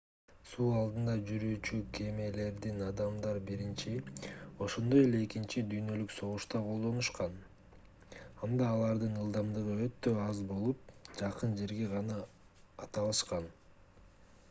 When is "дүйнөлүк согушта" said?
5.73-6.61